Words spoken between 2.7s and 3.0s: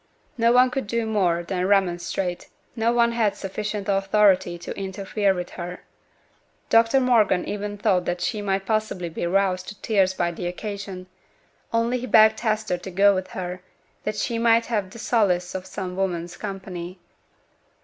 no